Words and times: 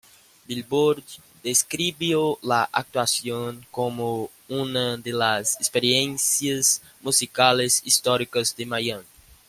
Billboard 0.47 1.03
describió 1.43 2.39
la 2.41 2.67
actuación 2.73 3.67
como 3.69 4.31
una 4.49 4.97
de 4.97 5.11
las 5.13 5.57
experiencias 5.57 6.81
musicales 7.03 7.83
históricas 7.85 8.55
de 8.55 8.65
Miami. 8.65 9.03